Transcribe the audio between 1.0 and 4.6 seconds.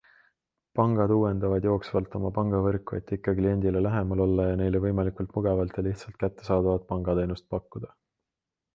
uuendavad jooksvalt oma pangavõrku, et ikka kliendile lähemal olla ja